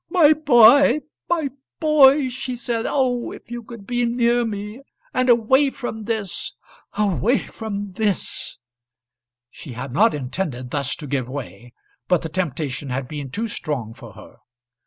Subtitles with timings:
[0.09, 1.01] "My boy!
[1.29, 2.87] my boy!" she said.
[2.89, 4.81] "Oh, if you could be near me,
[5.13, 6.55] and away from this
[6.97, 8.57] away from this!"
[9.51, 11.73] She had not intended thus to give way,
[12.07, 14.37] but the temptation had been too strong for her.